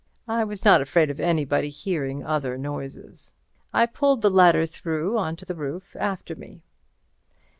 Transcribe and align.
I 0.27 0.43
was 0.43 0.65
not 0.65 0.81
afraid 0.81 1.11
of 1.11 1.19
anybody 1.19 1.69
hearing 1.69 2.23
other 2.25 2.57
noises. 2.57 3.33
I 3.71 3.85
pulled 3.85 4.23
the 4.23 4.31
ladder 4.31 4.65
through 4.65 5.19
on 5.19 5.35
to 5.35 5.45
the 5.45 5.53
roof 5.53 5.95
after 5.95 6.35
me. 6.35 6.63